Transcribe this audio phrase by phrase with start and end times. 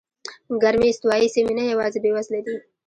[0.61, 2.55] ګرمې استوایي سیمې نه یوازې بېوزله دي.